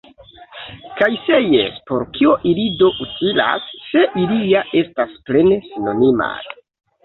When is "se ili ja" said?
3.93-4.67